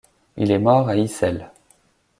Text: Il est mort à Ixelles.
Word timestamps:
Il 0.35 0.49
est 0.49 0.57
mort 0.57 0.89
à 0.89 0.95
Ixelles. 0.95 1.51